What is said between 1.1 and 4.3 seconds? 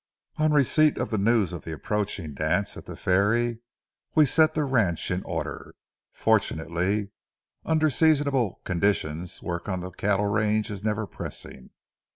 the news of the approaching dance at the ferry, we